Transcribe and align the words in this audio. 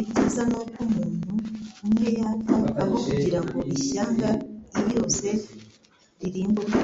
Ibyiza 0.00 0.42
ni 0.48 0.54
uko 0.62 0.78
umuutu 0.86 1.34
umwe 1.84 2.08
yapfa 2.20 2.56
aho 2.80 2.94
kugira 3.04 3.40
ngo 3.46 3.58
ishyanga 3.74 4.28
iyose 4.80 5.28
ririmbuke." 6.20 6.80